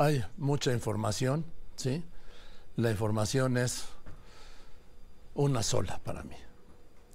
[0.00, 1.44] Hay mucha información,
[1.76, 2.02] ¿sí?
[2.76, 3.84] La información es
[5.34, 6.36] una sola para mí.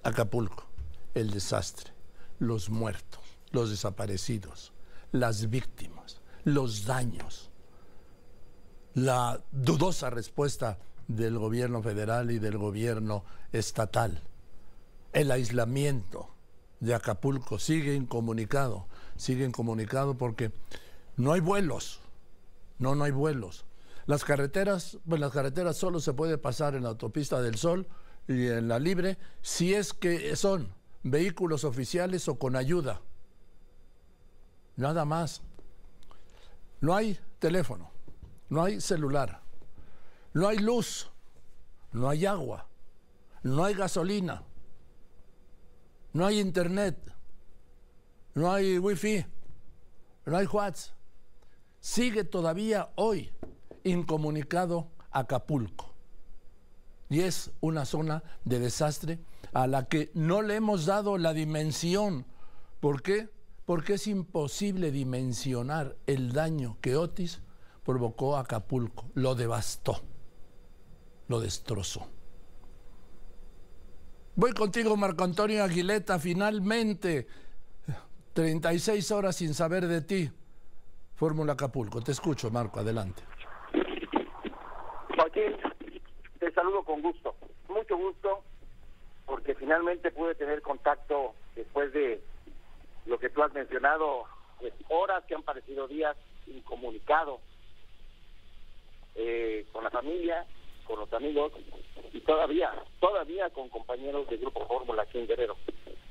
[0.04, 0.68] Acapulco,
[1.16, 1.94] el desastre,
[2.38, 4.72] los muertos, los desaparecidos,
[5.12, 7.50] las víctimas, los daños,
[8.94, 10.78] la dudosa respuesta
[11.08, 14.22] del gobierno federal y del gobierno estatal,
[15.12, 16.30] el aislamiento
[16.82, 20.52] de Acapulco sigue incomunicado, sigue incomunicado porque
[21.18, 22.05] no hay vuelos,
[22.78, 23.66] no, no hay vuelos.
[24.06, 27.88] Las carreteras, pues las carreteras solo se puede pasar en la autopista del Sol
[28.28, 33.02] y en la libre si es que son vehículos oficiales o con ayuda.
[34.76, 35.42] Nada más.
[36.82, 37.90] No hay teléfono,
[38.50, 39.42] no hay celular,
[40.34, 41.10] no hay luz,
[41.94, 42.68] no hay agua,
[43.42, 44.44] no hay gasolina,
[46.14, 46.98] no hay internet,
[48.34, 49.26] no hay wifi,
[50.26, 50.95] no hay WhatsApp.
[51.86, 53.30] Sigue todavía hoy
[53.84, 55.94] incomunicado Acapulco.
[57.12, 59.20] Y es una zona de desastre
[59.54, 62.26] a la que no le hemos dado la dimensión.
[62.80, 63.30] ¿Por qué?
[63.68, 67.44] Porque es imposible dimensionar el daño que Otis
[67.84, 69.12] provocó a Acapulco.
[69.14, 70.02] Lo devastó,
[71.28, 72.08] lo destrozó.
[74.36, 77.28] Voy contigo, Marco Antonio Aguileta, finalmente.
[78.34, 80.32] 36 horas sin saber de ti.
[81.16, 82.02] Fórmula Acapulco.
[82.02, 83.24] Te escucho, Marco, adelante.
[85.16, 85.56] Joaquín,
[86.40, 87.36] te saludo con gusto,
[87.70, 88.44] mucho gusto,
[89.26, 92.22] porque finalmente pude tener contacto después de
[93.06, 94.26] lo que tú has mencionado,
[94.60, 97.40] pues, horas que han parecido días incomunicado
[99.16, 100.46] eh, con la familia,
[100.86, 101.54] con los amigos
[102.12, 105.56] y todavía, todavía con compañeros del Grupo Fórmula aquí en Guerrero.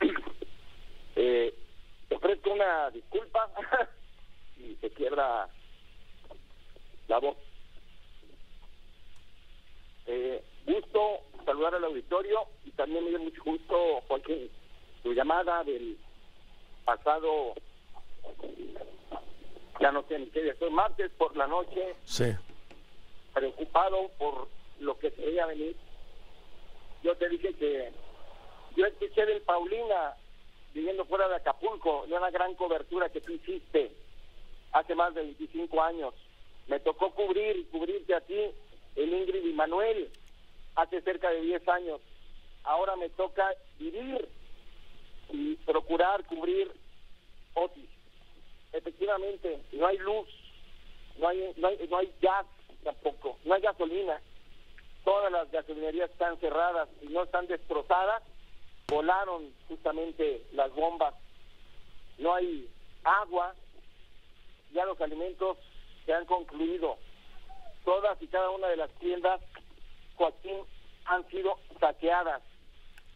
[1.16, 1.54] eh,
[2.10, 3.50] ofrezco una disculpa
[4.64, 5.48] y se quiebra
[7.08, 7.36] la voz.
[10.06, 14.50] Eh, gusto saludar al auditorio y también me dio mucho gusto, Joaquín,
[15.02, 15.98] tu llamada del
[16.84, 17.54] pasado,
[19.80, 21.94] ya no sé ni qué día, fue martes por la noche.
[22.04, 22.32] Sí.
[23.32, 24.48] Preocupado por
[24.80, 25.76] lo que se veía venir.
[27.02, 27.92] Yo te dije que
[28.76, 30.14] yo escuché del Paulina
[30.72, 33.92] viviendo fuera de Acapulco, de una gran cobertura que tú hiciste
[34.74, 36.14] hace más de 25 años.
[36.66, 38.38] Me tocó cubrir cubrirte a ti
[38.96, 40.10] el Ingrid y Manuel
[40.74, 42.00] hace cerca de 10 años.
[42.64, 43.48] Ahora me toca
[43.78, 44.28] vivir
[45.30, 46.70] y procurar cubrir
[47.54, 47.88] Otis.
[48.72, 50.28] Efectivamente, no hay luz,
[51.18, 52.46] no hay, no hay, no hay gas
[52.82, 54.20] tampoco, no hay gasolina.
[55.04, 58.22] Todas las gasolinerías están cerradas y no están destrozadas.
[58.88, 61.14] Volaron justamente las bombas.
[62.18, 62.68] No hay
[63.04, 63.54] agua.
[64.74, 65.56] Ya los alimentos
[66.04, 66.98] se han concluido.
[67.84, 69.40] Todas y cada una de las tiendas,
[70.16, 70.58] Joaquín,
[71.06, 72.42] han sido saqueadas,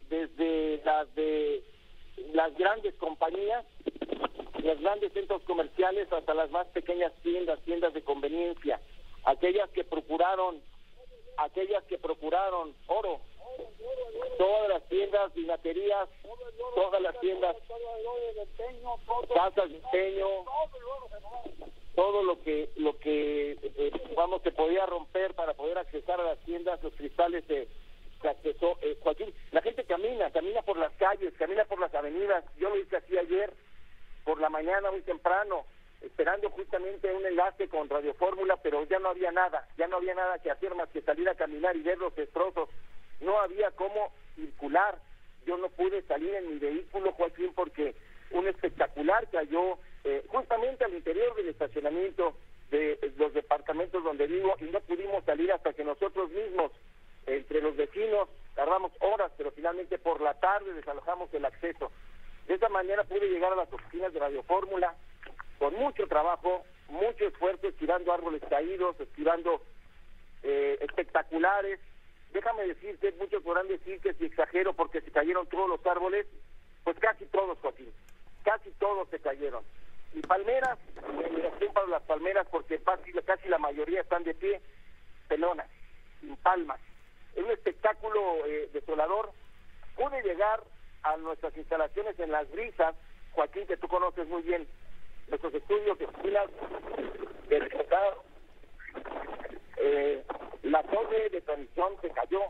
[0.08, 1.64] desde las de
[2.32, 3.64] las grandes compañías,
[4.62, 8.80] los grandes centros comerciales, hasta las más pequeñas tiendas, tiendas de conveniencia,
[9.24, 10.60] aquellas que procuraron,
[11.38, 13.20] aquellas que procuraron oro,
[14.38, 16.08] todas las tiendas, vinaterías,
[16.74, 17.56] todas las tiendas,
[19.34, 20.28] casas de empeño,
[21.98, 26.38] todo lo que lo que eh, vamos se podía romper para poder accesar a las
[26.44, 27.66] tiendas los cristales se,
[28.22, 32.44] se accesó eh, Joaquín la gente camina camina por las calles camina por las avenidas.
[32.56, 33.52] Yo lo hice así ayer
[34.24, 35.64] por la mañana muy temprano
[36.00, 40.14] esperando justamente un enlace con Radio Fórmula pero ya no había nada ya no había
[40.14, 42.68] nada que hacer más que salir a caminar y ver los destrozos
[43.20, 44.98] no había cómo circular
[45.46, 47.94] yo no pude salir en mi vehículo Joaquín porque
[48.30, 52.34] un espectacular cayó eh, justamente al interior del estacionamiento
[52.70, 56.70] de los departamentos donde vivo y no pudimos salir hasta que nosotros mismos,
[57.26, 61.90] entre los vecinos, tardamos horas, pero finalmente por la tarde desalojamos el acceso.
[62.46, 64.94] De esa manera pude llegar a las oficinas de Radio Fórmula
[65.58, 69.62] con mucho trabajo, mucho esfuerzo, estirando árboles caídos, estirando
[70.42, 71.80] eh, espectaculares.
[72.32, 76.26] Déjame decirte, muchos podrán decir que si exagero porque se cayeron todos los árboles,
[76.84, 77.92] pues casi todos, Joaquín,
[78.44, 79.64] casi todos se cayeron
[80.14, 80.78] y palmeras,
[81.12, 82.80] mi admiración para las palmeras porque
[83.24, 84.60] casi, la mayoría están de pie,
[85.28, 85.68] pelonas,
[86.20, 86.80] sin palmas.
[87.34, 89.32] Es un espectáculo eh, desolador.
[89.96, 90.62] Pude llegar
[91.02, 92.94] a nuestras instalaciones en Las Brisas,
[93.32, 94.66] Joaquín, que tú conoces muy bien,
[95.28, 96.48] nuestros estudios de oficinas
[97.48, 97.68] del
[99.80, 100.24] eh,
[100.62, 102.40] la torre de transmisión se cayó.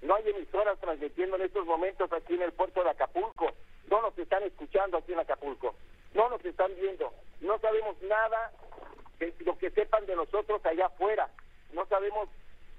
[0.00, 3.52] No hay emisoras transmitiendo en estos momentos aquí en el puerto de Acapulco.
[3.88, 5.74] No nos están escuchando aquí en Acapulco
[6.14, 8.52] no nos están viendo, no sabemos nada
[9.18, 11.28] que, lo que sepan de nosotros allá afuera.
[11.72, 12.28] No sabemos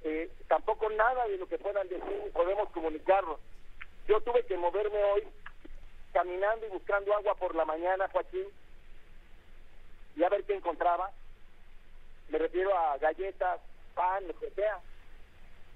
[0.03, 3.39] eh, tampoco nada de lo que puedan decir y podemos comunicarnos.
[4.07, 5.23] Yo tuve que moverme hoy
[6.11, 8.45] caminando y buscando agua por la mañana, Joaquín,
[10.15, 11.11] y a ver qué encontraba.
[12.29, 13.61] Me refiero a galletas,
[13.93, 14.79] pan, lo que sea.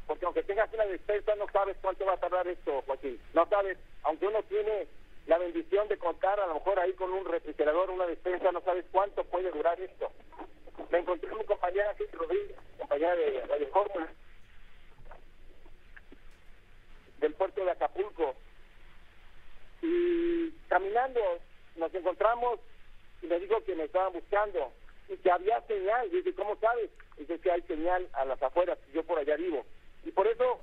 [0.05, 3.19] Porque aunque tengas una despensa, no sabes cuánto va a tardar esto, Joaquín.
[3.33, 4.87] No sabes, aunque uno tiene
[5.27, 8.85] la bendición de contar, a lo mejor ahí con un refrigerador, una despensa, no sabes
[8.91, 10.11] cuánto puede durar esto.
[10.89, 13.67] Me encontré con mi compañera aquí, Rodríguez, compañera de Radio
[17.19, 18.35] del puerto de Acapulco.
[19.81, 21.19] Y caminando
[21.75, 22.59] nos encontramos
[23.21, 24.71] y me dijo que me estaban buscando
[25.15, 26.09] que había señal.
[26.11, 26.89] Dice, ¿cómo sabes?
[27.17, 29.65] Dice que hay señal a las afueras, yo por allá vivo.
[30.03, 30.59] Y por eso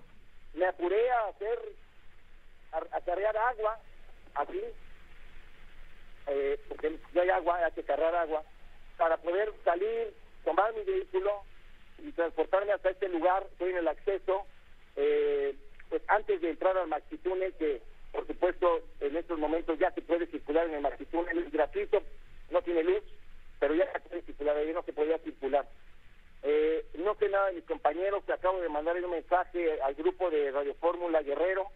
[0.55, 1.59] me apuré a hacer,
[2.73, 3.79] a, cargar agua,
[4.35, 4.61] aquí,
[6.27, 8.43] eh, porque ya hay agua, hay que cargar agua,
[8.97, 10.15] para poder salir,
[10.45, 11.43] tomar mi vehículo
[11.99, 14.47] y transportarme hasta este lugar, estoy en el acceso,
[14.97, 15.57] eh,
[15.89, 17.83] pues antes de entrar al Maxitúnel, que
[18.13, 22.03] por supuesto en estos momentos ya se puede circular en el Maxitúnel, es gratuito,
[22.51, 23.03] no tiene luz,
[23.59, 25.67] pero ya se puede circular, ahí no se podía circular.
[26.43, 30.31] Eh, no sé nada de mis compañeros, que acabo de mandar un mensaje al grupo
[30.31, 31.69] de Radio Fórmula Guerrero,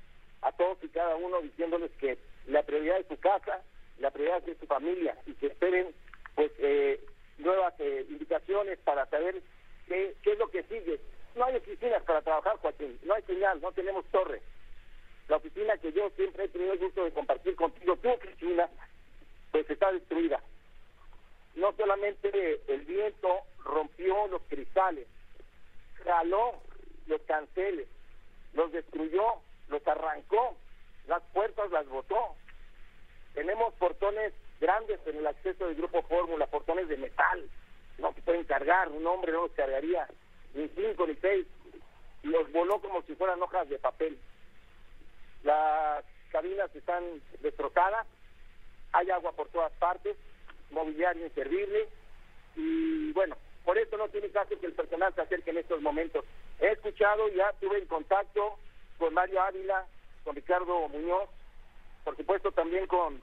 [0.43, 3.63] a todos y cada uno diciéndoles que la prioridad es su casa,
[3.99, 5.89] la prioridad es su familia y que esperen
[6.35, 7.01] pues eh,
[7.39, 9.43] nuevas eh, indicaciones para saber
[9.89, 11.01] qué, qué es lo que sigue.
[11.35, 14.43] No hay oficinas para trabajar, Joaquín, no hay señal, no tenemos torre.
[15.29, 18.69] La oficina que yo siempre he tenido el gusto de compartir contigo, tu oficina,
[19.51, 20.41] pues está destruida.
[21.69, 25.07] No solamente el viento rompió los cristales,
[26.03, 26.63] jaló
[27.07, 27.87] los canceles,
[28.55, 30.57] los destruyó, los arrancó,
[31.09, 32.37] las puertas las botó.
[33.35, 37.51] Tenemos portones grandes en el acceso del grupo Fórmula, portones de metal,
[37.99, 40.09] no se pueden cargar, un hombre no los cargaría,
[40.55, 41.47] ni cinco ni seis,
[42.23, 44.19] los voló como si fueran hojas de papel.
[45.43, 48.07] Las cabinas están destrozadas,
[48.93, 50.17] hay agua por todas partes,
[50.71, 51.89] mobiliario inservible,
[52.57, 56.25] y bueno, por eso no tiene caso que el personal se acerque en estos momentos.
[56.61, 58.59] He escuchado, ya tuve en contacto
[58.99, 59.87] con Mario Ávila,
[60.25, 61.29] con Ricardo Muñoz,
[62.05, 63.23] por supuesto también con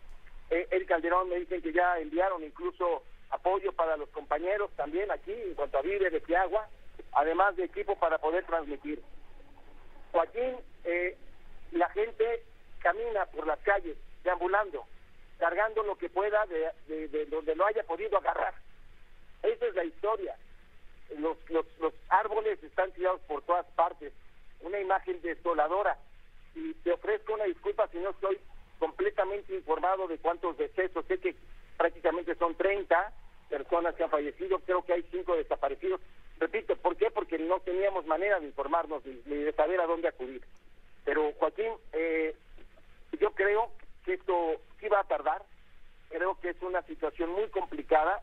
[0.49, 5.31] eh, Eric Calderón, me dicen que ya enviaron incluso apoyo para los compañeros también aquí
[5.31, 6.69] en cuanto a víveres y agua,
[7.13, 9.01] además de equipo para poder transmitir.
[10.11, 11.17] Joaquín, eh,
[11.71, 12.43] la gente
[12.79, 14.85] camina por las calles, deambulando,
[15.37, 18.53] cargando lo que pueda de, de, donde lo haya podido agarrar.
[19.43, 20.35] Esa es la historia.
[21.17, 24.13] Los, los, los árboles están tirados por todas partes.
[24.61, 25.97] Una imagen desoladora.
[26.55, 28.39] Y te ofrezco una disculpa si no estoy
[28.79, 31.05] completamente informado de cuántos decesos.
[31.05, 31.35] Sé que
[31.77, 33.13] prácticamente son 30
[33.49, 36.01] personas que han fallecido, creo que hay cinco desaparecidos.
[36.39, 37.11] Repito, ¿por qué?
[37.11, 40.41] Porque no teníamos manera de informarnos ni, de saber a dónde acudir.
[41.05, 42.35] Pero Joaquín, eh,
[43.19, 43.71] yo creo
[44.13, 45.43] esto sí va a tardar,
[46.09, 48.21] creo que es una situación muy complicada.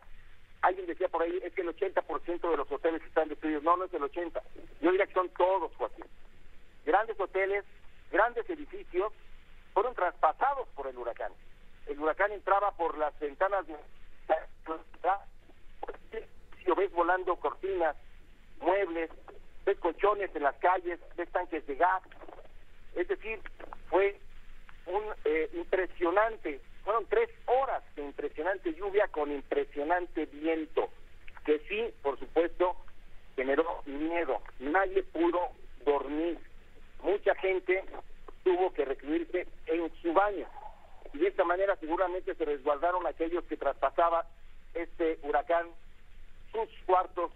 [0.63, 3.63] Alguien decía por ahí, es que el 80% de los hoteles están destruidos.
[3.63, 4.41] No, no es el 80%.
[4.81, 6.07] Yo diría que son todos, Joaquín.
[6.85, 7.65] Grandes hoteles,
[8.11, 9.13] grandes edificios,
[9.75, 11.33] fueron traspasados por el huracán.
[11.87, 13.77] El huracán entraba por las ventanas de
[16.83, 17.97] ves volando cortinas,
[18.61, 19.11] muebles,
[19.65, 22.03] ves colchones en las calles, ves tanques de gas.
[22.95, 23.41] Es decir,
[23.89, 24.19] fue
[24.87, 30.91] un eh, impresionante, fueron tres horas de impresionante lluvia con impresionante viento,
[31.45, 32.77] que sí, por supuesto,
[33.37, 34.41] generó miedo.
[34.59, 35.51] Nadie pudo
[35.85, 36.39] dormir.
[37.03, 37.85] Mucha gente
[38.45, 40.47] tuvo que recluirse en su baño.
[41.13, 44.25] Y de esta manera seguramente se resguardaron aquellos que traspasaban
[44.75, 45.69] este huracán
[46.53, 47.33] sus cuartos,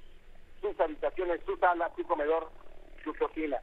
[0.60, 2.50] sus habitaciones, su sala, su comedor,
[3.04, 3.60] su cocina.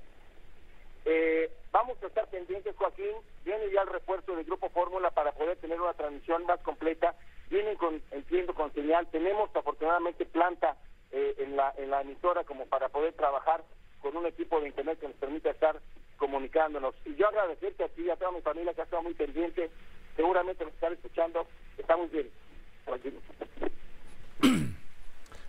[1.06, 3.16] Eh, vamos a estar pendientes, Joaquín.
[3.44, 7.16] Viene ya el refuerzo del Grupo Fórmula para poder tener una transmisión más completa.
[7.50, 9.08] Vienen con, entiendo, con señal.
[9.12, 10.78] Tenemos afortunadamente planta
[11.12, 13.64] eh, en, la, en la emisora como para poder trabajar
[14.02, 15.80] con un equipo de internet que nos permita estar
[16.18, 16.96] comunicándonos.
[17.06, 19.70] Y yo agradecerte a ti y a toda mi familia que ha estado muy pendiente.
[20.16, 21.48] Seguramente nos están escuchando.
[21.78, 22.30] Estamos bien.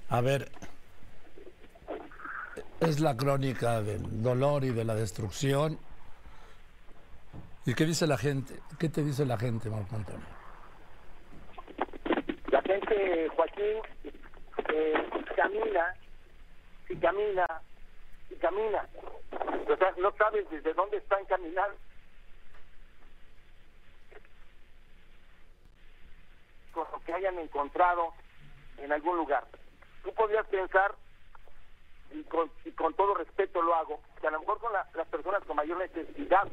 [0.08, 0.48] A ver,
[2.84, 5.78] es la crónica del dolor y de la destrucción.
[7.64, 8.60] ¿Y qué dice la gente?
[8.78, 10.26] ¿Qué te dice la gente, Marco Antonio?
[12.50, 13.78] La gente, Joaquín,
[14.74, 15.94] eh, camina,
[16.90, 17.46] y camina,
[18.30, 18.86] y camina.
[19.66, 21.76] O sea, no sabes desde dónde están caminando.
[26.72, 28.12] Con lo que hayan encontrado
[28.78, 29.44] en algún lugar.
[30.02, 30.94] tú podrías pensar,
[32.10, 35.56] y con, con todo respeto lo hago, que a lo mejor con las personas con
[35.56, 36.46] mayor necesidad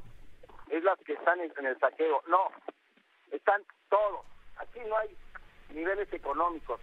[0.70, 2.24] es las que están en, el saqueo.
[2.28, 2.50] No,
[3.30, 4.26] están todos.
[4.58, 5.16] Aquí no hay
[5.70, 6.80] niveles económicos.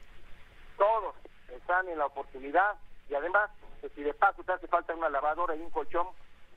[0.76, 1.14] Todos
[1.50, 2.76] están en la oportunidad
[3.08, 6.08] y además, pues, si de paso te hace falta una lavadora y un colchón,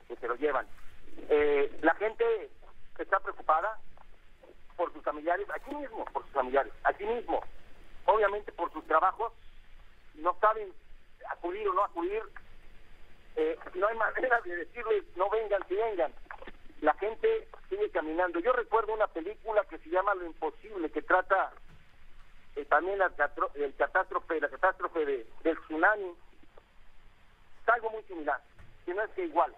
[0.06, 0.66] que se lo llevan.
[1.28, 2.50] Eh, la gente
[2.98, 3.78] está preocupada
[4.76, 7.40] por sus familiares, aquí mismo por sus familiares, aquí mismo,
[8.06, 9.32] obviamente por sus trabajos,
[10.14, 10.72] no saben
[11.30, 12.22] acudir o no acudir,
[13.36, 16.12] eh, no hay manera de decirles no vengan si vengan.
[16.80, 18.40] La gente sigue caminando.
[18.40, 21.52] Yo recuerdo una película que se llama Lo Imposible, que trata
[22.56, 23.10] eh, también la,
[23.54, 26.12] el catástrofe, la catástrofe de, del tsunami.
[27.62, 28.40] Es algo muy similar,
[28.84, 29.54] si no es que igual.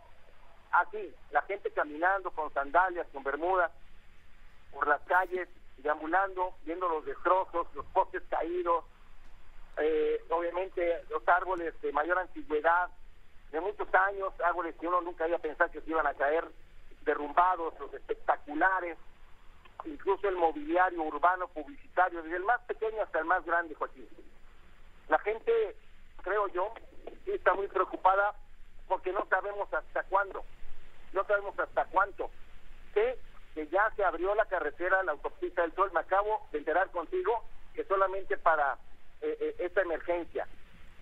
[0.70, 3.70] Así, la gente caminando con sandalias, con bermudas,
[4.72, 8.84] por las calles, deambulando, viendo los destrozos, los postes caídos,
[9.78, 12.88] eh, obviamente los árboles de mayor antigüedad,
[13.50, 16.44] de muchos años, árboles que uno nunca había pensado que se iban a caer,
[17.02, 18.98] derrumbados, los espectaculares,
[19.84, 24.08] incluso el mobiliario urbano publicitario, desde el más pequeño hasta el más grande, Joaquín.
[25.08, 25.76] La gente,
[26.22, 26.72] creo yo,
[27.26, 28.34] está muy preocupada
[28.88, 30.44] porque no sabemos hasta cuándo,
[31.12, 32.30] no sabemos hasta cuánto.
[32.92, 33.18] Sé
[33.54, 37.44] que ya se abrió la carretera, la autopista del Sol, me acabo de enterar contigo
[37.74, 38.78] que solamente para
[39.24, 40.46] eh, eh, esta emergencia.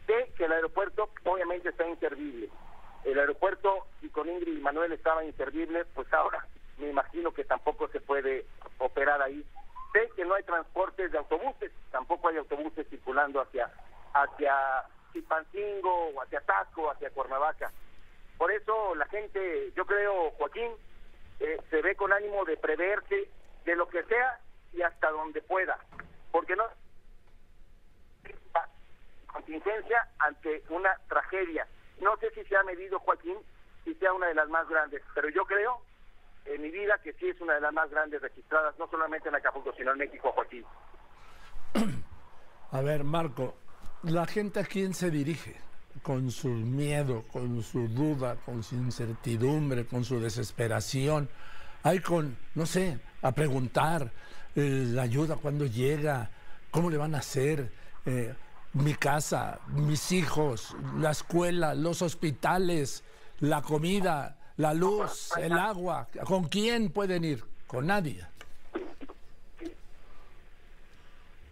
[0.06, 2.48] Sé que el aeropuerto obviamente está inservible.
[3.04, 6.46] El aeropuerto, y con Ingrid y Manuel estaba inservible, pues ahora
[6.78, 8.46] me imagino que tampoco se puede
[8.78, 9.44] operar ahí.
[9.92, 13.70] Sé que no hay transportes de autobuses, tampoco hay autobuses circulando hacia
[14.14, 14.54] hacia
[15.12, 17.72] Chipancingo, o hacia Tasco, hacia Cuernavaca.
[18.38, 20.72] Por eso la gente, yo creo, Joaquín,
[21.40, 23.28] eh, se ve con ánimo de preverse
[23.64, 24.38] de lo que sea
[24.72, 25.78] y hasta donde pueda,
[26.30, 26.64] porque no
[29.32, 31.66] contingencia ante una tragedia.
[32.00, 33.36] No sé si se ha medido, Joaquín,
[33.84, 35.82] si sea una de las más grandes, pero yo creo
[36.44, 39.34] en mi vida que sí es una de las más grandes registradas, no solamente en
[39.34, 40.64] Acapulco, sino en México, Joaquín.
[42.70, 43.54] A ver, Marco,
[44.02, 45.56] ¿la gente a quién se dirige?
[46.02, 51.28] Con su miedo, con su duda, con su incertidumbre, con su desesperación.
[51.82, 54.10] Hay con, no sé, a preguntar
[54.56, 56.30] eh, la ayuda cuando llega,
[56.70, 57.70] cómo le van a hacer,
[58.06, 58.34] eh,
[58.74, 63.04] mi casa, mis hijos, la escuela, los hospitales,
[63.40, 66.08] la comida, la luz, el agua.
[66.24, 67.44] ¿Con quién pueden ir?
[67.66, 68.26] Con nadie.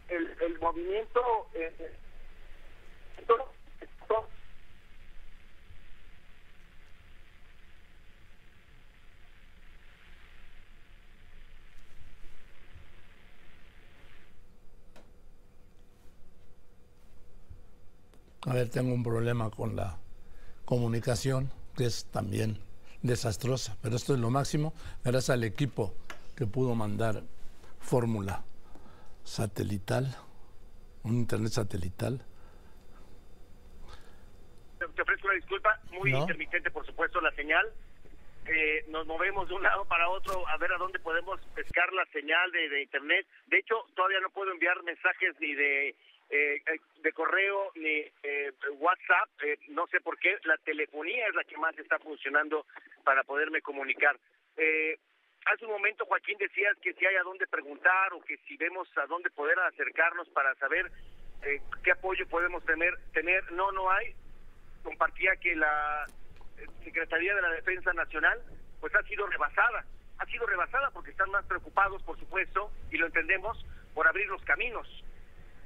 [0.09, 1.21] El, movimiento...
[1.55, 1.97] Eh,
[18.51, 19.97] A ver, tengo un problema con la
[20.65, 22.59] comunicación, que es también
[23.01, 25.95] desastrosa, pero esto es lo máximo, gracias al equipo
[26.37, 27.23] que pudo mandar
[27.79, 28.43] fórmula
[29.23, 30.17] satelital,
[31.05, 32.27] un internet satelital.
[34.81, 37.65] Te ofrezco una disculpa, muy intermitente por supuesto la señal.
[38.47, 42.05] Eh, nos movemos de un lado para otro a ver a dónde podemos pescar la
[42.07, 43.29] señal de internet.
[43.47, 45.95] De hecho, todavía no puedo enviar mensajes ni de
[46.33, 49.29] eh, eh, de correo ni eh, WhatsApp,
[49.71, 52.67] no sé por qué, la telefonía es la que más está funcionando
[53.03, 54.17] para poderme comunicar.
[55.47, 58.87] hace un momento, Joaquín, decías que si hay a dónde preguntar o que si vemos
[58.99, 60.93] a dónde poder acercarnos para saber
[61.83, 62.95] qué apoyo podemos tener.
[63.13, 63.51] tener.
[63.51, 64.15] No, no hay.
[64.85, 66.07] Compartía que la
[66.85, 68.41] Secretaría de la Defensa Nacional
[68.81, 69.85] pues ha sido rebasada.
[70.19, 74.43] Ha sido rebasada porque están más preocupados, por supuesto, y lo entendemos, por abrir los
[74.45, 74.87] caminos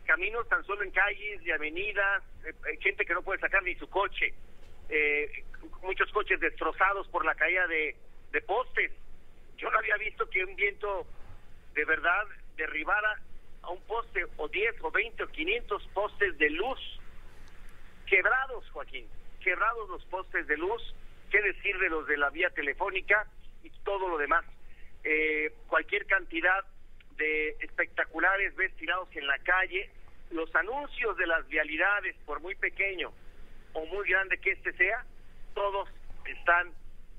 [0.04, 3.74] caminos tan solo en calles y avenidas, eh, eh, gente que no puede sacar ni
[3.74, 4.34] su coche,
[4.88, 5.44] eh,
[5.82, 7.96] muchos coches destrozados por la caída de,
[8.46, 8.90] postes.
[9.56, 11.06] Yo no había visto que un viento
[11.72, 12.24] de verdad
[12.56, 13.20] derribara
[13.62, 16.80] a un poste o 10 o 20 o 500 postes de luz
[18.06, 19.06] quebrados, Joaquín,
[19.40, 20.82] quebrados los postes de luz,
[21.30, 23.24] qué decir de los de la vía telefónica
[23.62, 24.44] y todo lo demás.
[25.68, 26.64] cualquier cantidad
[27.16, 29.90] de espectaculares ves tirados en la calle,
[30.30, 33.12] los anuncios de las vialidades, por muy pequeño
[33.72, 35.04] o muy grande que este sea,
[35.54, 35.88] todos
[36.26, 36.72] están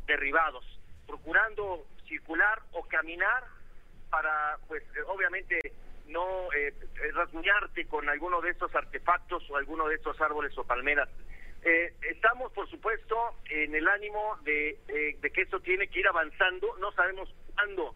[0.05, 0.65] derribados,
[1.07, 3.43] procurando circular o caminar
[4.09, 5.59] para, pues, obviamente
[6.07, 6.73] no eh,
[7.13, 11.09] rasguñarte con alguno de estos artefactos o alguno de estos árboles o palmeras.
[11.63, 13.15] Eh, estamos, por supuesto,
[13.49, 16.77] en el ánimo de, eh, de que esto tiene que ir avanzando.
[16.77, 17.95] No sabemos cuándo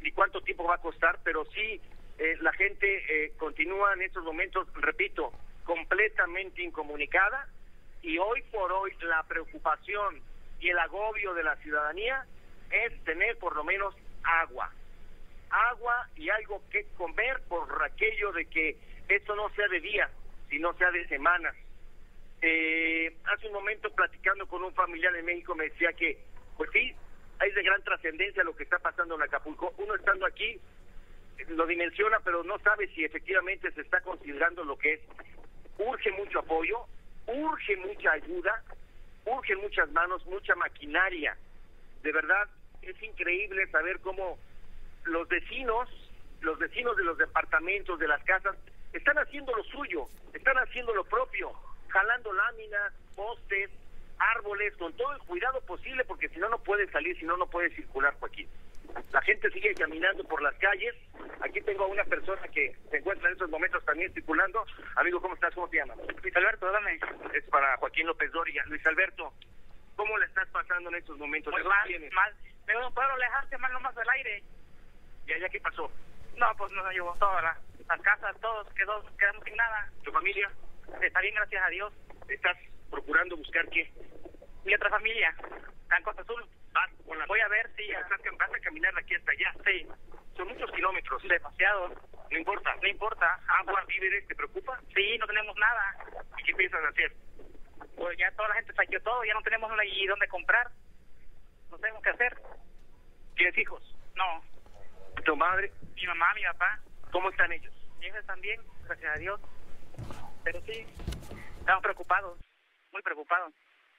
[0.00, 1.80] ni cuánto tiempo va a costar, pero sí
[2.18, 5.32] eh, la gente eh, continúa en estos momentos, repito,
[5.64, 7.48] completamente incomunicada
[8.02, 10.20] y hoy por hoy la preocupación
[10.60, 12.24] y el agobio de la ciudadanía
[12.70, 14.70] es tener por lo menos agua.
[15.50, 18.76] Agua y algo que comer por aquello de que
[19.08, 20.10] esto no sea de días,
[20.48, 21.54] sino sea de semanas.
[22.42, 26.18] Eh, hace un momento platicando con un familiar en México me decía que,
[26.56, 26.94] pues sí,
[27.38, 29.74] hay de gran trascendencia lo que está pasando en Acapulco.
[29.78, 30.60] Uno estando aquí
[31.48, 35.00] lo dimensiona, pero no sabe si efectivamente se está considerando lo que es.
[35.78, 36.86] Urge mucho apoyo,
[37.26, 38.62] urge mucha ayuda,
[39.24, 41.36] urgen muchas manos, mucha maquinaria.
[42.02, 42.48] De verdad,
[42.82, 44.38] es increíble saber cómo
[45.04, 45.88] los vecinos,
[46.40, 48.56] los vecinos de los departamentos, de las casas,
[48.92, 51.52] están haciendo lo suyo, están haciendo lo propio,
[51.88, 53.70] jalando láminas, postes,
[54.18, 57.46] árboles, con todo el cuidado posible, porque si no, no puede salir, si no, no
[57.46, 58.48] puede circular, Joaquín.
[59.12, 60.94] La gente sigue caminando por las calles.
[61.40, 64.64] Aquí tengo a una persona que se encuentra en estos momentos también circulando.
[64.96, 65.54] Amigo, ¿cómo estás?
[65.54, 65.98] ¿Cómo te llamas?
[66.22, 66.98] Luis Alberto, dame.
[67.32, 68.64] Es para Joaquín López Doria.
[68.66, 69.32] Luis Alberto,
[69.96, 71.52] ¿cómo le estás pasando en estos momentos?
[71.52, 72.34] Muy mal, mal.
[72.66, 74.42] Me no puedo alejarte mal nomás del aire.
[75.26, 75.90] ¿Y allá qué pasó?
[76.36, 79.90] No, pues nos llevó todas las, las casas, todos quedó, quedamos sin nada.
[80.02, 80.50] ¿Tu familia?
[81.00, 81.92] Está bien, gracias a Dios.
[82.28, 82.56] ¿Estás
[82.94, 83.90] procurando buscar qué?
[84.64, 85.34] Mi otra familia,
[85.96, 86.46] en Costa Azul.
[86.72, 87.26] La...
[87.26, 87.90] Voy a ver si...
[87.92, 89.54] Vas a caminar de aquí hasta allá.
[89.64, 89.86] Sí.
[90.36, 91.22] Son muchos kilómetros.
[91.22, 91.88] Demasiado.
[92.30, 92.74] No importa.
[92.80, 93.40] No importa.
[93.60, 94.80] ¿Agua, víveres, te preocupa?
[94.94, 95.96] Sí, no tenemos nada.
[96.38, 97.12] ¿Y qué piensas hacer?
[97.96, 100.70] Pues ya toda la gente saqueó todo, ya no tenemos ni dónde comprar.
[101.70, 102.36] No sabemos qué hacer.
[103.36, 103.82] ¿Tienes hijos?
[104.14, 104.42] No.
[105.24, 105.72] ¿Tu madre?
[105.94, 106.80] Mi mamá, mi papá.
[107.12, 107.72] ¿Cómo están ellos?
[108.00, 109.40] Ellos están bien, gracias a Dios.
[110.42, 110.86] Pero sí,
[111.60, 112.38] estamos preocupados,
[112.94, 113.52] muy preocupados.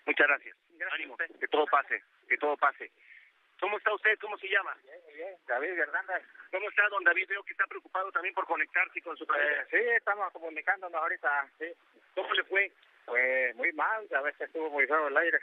[0.05, 0.57] Muchas gracias.
[0.69, 2.91] Gracias Ánimo, que todo pase, que todo pase.
[3.59, 4.17] ¿Cómo está usted?
[4.19, 4.75] ¿Cómo se llama?
[4.83, 5.35] Bien, bien.
[5.47, 6.23] David Hernández.
[6.51, 7.27] ¿Cómo está don David?
[7.29, 9.61] Veo que está preocupado también por conectarse con su familia.
[9.61, 11.49] Eh, sí, estamos comunicándonos ahorita.
[11.59, 11.65] Sí.
[12.15, 12.71] ¿Cómo le fue?
[13.05, 15.39] Pues muy mal, a veces estuvo muy feo el aire.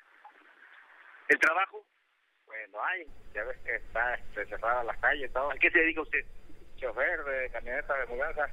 [1.28, 1.84] ¿El trabajo?
[2.44, 5.50] Pues no hay, ya ves que está este, cerrada las calles, todo.
[5.50, 6.24] ¿A qué se dedica usted?
[6.76, 8.48] Chofer de camioneta de mudanza.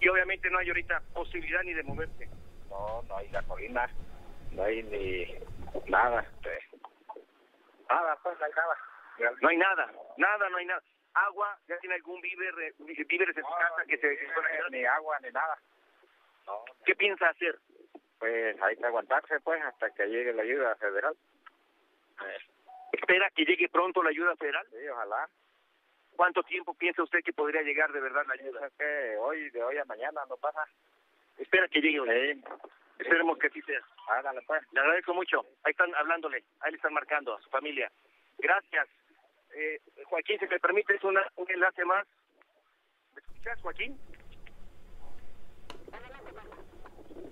[0.00, 2.28] Y obviamente no hay ahorita posibilidad ni de moverse.
[2.76, 3.88] No, no hay gasolina,
[4.52, 6.20] no hay ni nada.
[6.20, 6.58] Este.
[7.88, 8.76] Nada, pues no hay nada.
[9.40, 10.82] No hay nada, nada, no hay nada.
[11.14, 14.06] Agua, ¿ya tiene algún víver, víveres en su casa que se...
[14.06, 14.70] ayudar?
[14.70, 15.58] ni agua ni nada.
[16.46, 17.58] No, ¿Qué piensa hacer?
[18.18, 21.16] pues hay que aguantarse pues hasta que llegue la ayuda federal.
[22.92, 24.66] ¿Espera que llegue pronto la ayuda federal?
[24.70, 25.28] sí, ojalá.
[26.16, 28.66] ¿Cuánto tiempo piensa usted que podría llegar de verdad la ayuda?
[28.66, 30.64] Es que hoy, de hoy a mañana no pasa.
[31.38, 32.34] Espera que llegue.
[32.34, 32.44] Sí,
[32.98, 33.80] Esperemos que así sea.
[34.46, 34.62] pues.
[34.72, 35.44] Le agradezco mucho.
[35.64, 37.90] Ahí están hablándole, ahí le están marcando a su familia.
[38.38, 38.88] Gracias.
[39.54, 42.06] Eh, Joaquín, si me permites una, un enlace más.
[43.14, 43.98] ¿Me escuchas, Joaquín?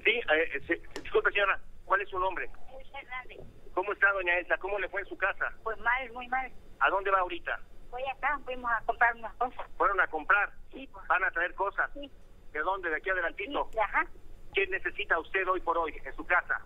[0.05, 2.51] Sí, eh, eh, sí, disculpe señora, ¿cuál es su nombre?
[2.73, 3.39] Luis Hernández.
[3.75, 4.57] ¿Cómo está doña Elsa?
[4.59, 5.53] ¿Cómo le fue en su casa?
[5.63, 6.53] Pues mal, muy mal.
[6.81, 7.59] ¿A dónde va ahorita?
[7.91, 9.67] Voy acá, fuimos a comprar unas cosas.
[9.77, 10.51] ¿Fueron a comprar?
[10.73, 11.07] Sí, pues.
[11.09, 11.91] ¿Van a traer cosas?
[11.95, 12.11] Sí,
[12.55, 12.89] ¿De dónde?
[12.89, 13.69] ¿De aquí adelantito?
[13.73, 14.07] sí, ajá.
[14.55, 16.61] ¿Qué necesita usted hoy por hoy en su casa?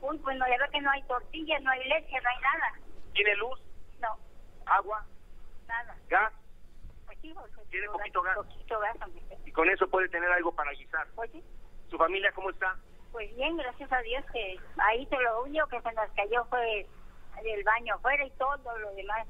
[0.00, 2.72] Uy, pues no, ya veo que no hay tortillas, no hay leche, no hay nada.
[3.12, 3.60] ¿Tiene luz,
[4.00, 4.18] No,
[4.64, 5.04] agua,
[5.68, 5.94] nada.
[6.08, 6.32] gas?
[7.04, 8.36] Pues sí, pues, ¿Tiene poquito gas?
[8.36, 9.38] Poquito gas, aunque sea.
[9.44, 11.06] Y con eso puede tener algo para guisar.
[11.14, 11.44] Pues sí,
[11.90, 12.76] ¿Su familia cómo está?
[13.12, 16.84] pues bien, gracias a Dios que ahí se lo único que se nos cayó fue
[17.44, 19.28] el baño afuera y todo lo demás.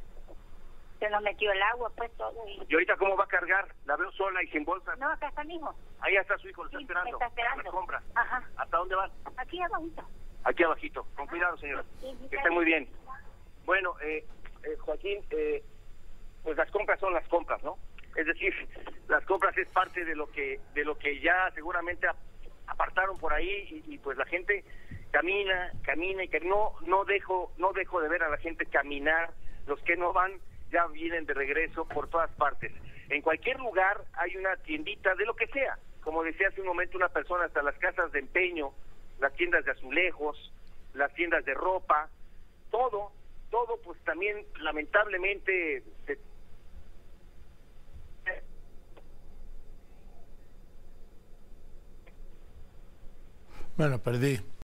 [0.98, 2.46] Se nos metió el agua, pues todo.
[2.48, 2.62] Y...
[2.68, 3.66] ¿Y ahorita cómo va a cargar?
[3.84, 4.94] La veo sola y sin bolsa.
[4.96, 5.74] No, acá está mi hijo.
[6.00, 7.10] Ahí está su hijo, lo está Sí, esperando.
[7.12, 7.62] está esperando.
[7.62, 8.02] Las compras.
[8.14, 8.42] Ajá.
[8.56, 9.10] ¿Hasta dónde van?
[9.36, 10.02] Aquí abajito.
[10.44, 11.06] Aquí abajito.
[11.16, 11.84] Con cuidado, señora.
[12.00, 12.88] Sí, sí, Que esté muy bien.
[13.64, 14.24] Bueno, eh,
[14.62, 15.62] eh, Joaquín, eh,
[16.42, 17.76] pues las compras son las compras, ¿no?
[18.16, 18.52] Es decir,
[19.08, 22.16] las compras es parte de lo que de lo que ya seguramente ap-
[22.68, 24.64] apartaron por ahí y, y, pues la gente
[25.10, 29.32] camina, camina y que no no dejo no dejo de ver a la gente caminar.
[29.66, 30.32] Los que no van
[30.74, 32.72] ya vienen de regreso por todas partes.
[33.08, 35.78] En cualquier lugar hay una tiendita de lo que sea.
[36.02, 38.72] Como decía hace un momento una persona, hasta las casas de empeño,
[39.20, 40.52] las tiendas de azulejos,
[40.94, 42.10] las tiendas de ropa,
[42.72, 43.12] todo,
[43.50, 46.18] todo pues también lamentablemente se
[53.76, 54.38] Bueno, perdí.